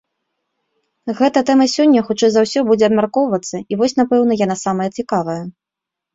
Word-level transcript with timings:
Гэтая 1.19 1.43
тэма 1.49 1.67
сёння, 1.73 1.99
хутчэй 2.07 2.31
за 2.37 2.43
ўсё, 2.47 2.59
будзе 2.71 2.85
абмяркоўвацца, 2.89 3.55
і 3.75 3.81
вось, 3.83 3.97
напэўна, 4.01 4.41
яна 4.45 4.55
самая 4.65 4.89
цікавая. 4.97 5.39